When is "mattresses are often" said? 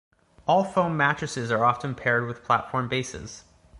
0.97-1.93